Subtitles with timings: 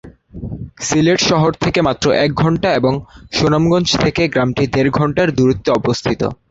[0.81, 2.93] সিলেট শহর থেকে মাত্র এক ঘণ্টা এবং
[3.31, 6.21] সুনামগঞ্জ থেকে গ্রামটি দেড় ঘণ্টার দূরত্বে অবস্থিত।